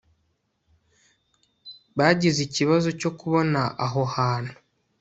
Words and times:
bagize 1.97 2.39
ikibazo 2.47 2.87
cyo 2.99 3.09
kubona 3.19 3.61
aho 3.85 4.01
hantu 4.15 4.53